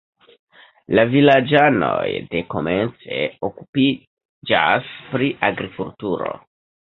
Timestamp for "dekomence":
2.31-3.19